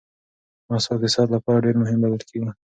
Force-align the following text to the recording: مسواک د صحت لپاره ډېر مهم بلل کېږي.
مسواک 0.69 0.99
د 1.01 1.05
صحت 1.13 1.29
لپاره 1.33 1.63
ډېر 1.65 1.75
مهم 1.81 1.97
بلل 2.03 2.21
کېږي. 2.29 2.51